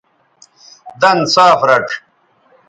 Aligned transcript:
دَن 1.01 1.19
صاف 1.33 1.59
رَڇھ 1.69 1.93